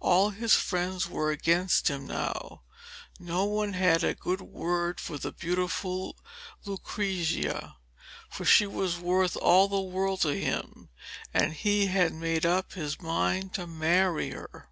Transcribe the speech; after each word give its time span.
All 0.00 0.30
his 0.30 0.56
friends 0.56 1.08
were 1.08 1.30
against 1.30 1.86
him 1.86 2.04
now. 2.08 2.62
No 3.20 3.44
one 3.44 3.74
had 3.74 4.02
a 4.02 4.16
good 4.16 4.40
word 4.40 4.98
for 4.98 5.16
the 5.16 5.30
beautiful 5.30 6.16
Lucrezia. 6.64 7.76
But 8.36 8.48
she 8.48 8.66
was 8.66 8.98
worth 8.98 9.36
all 9.36 9.68
the 9.68 9.80
world 9.80 10.22
to 10.22 10.34
him, 10.36 10.88
and 11.32 11.52
he 11.52 11.86
had 11.86 12.12
made 12.12 12.44
up 12.44 12.72
his 12.72 13.00
mind 13.00 13.54
to 13.54 13.68
marry 13.68 14.30
her. 14.32 14.70